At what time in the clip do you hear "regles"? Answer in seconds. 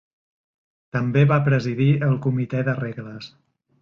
2.81-3.29